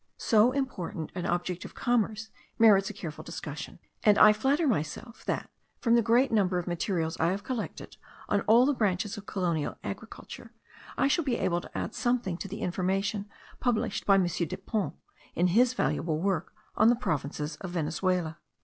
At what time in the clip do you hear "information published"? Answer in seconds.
12.61-14.07